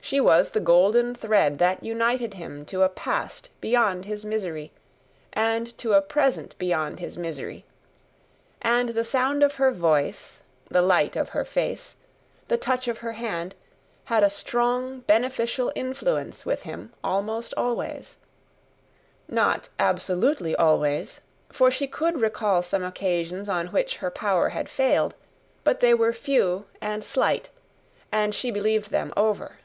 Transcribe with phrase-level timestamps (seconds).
[0.00, 4.72] She was the golden thread that united him to a Past beyond his misery,
[5.34, 7.66] and to a Present beyond his misery:
[8.62, 11.94] and the sound of her voice, the light of her face,
[12.46, 13.54] the touch of her hand,
[14.04, 18.16] had a strong beneficial influence with him almost always.
[19.28, 25.14] Not absolutely always, for she could recall some occasions on which her power had failed;
[25.64, 27.50] but they were few and slight,
[28.10, 29.58] and she believed them over.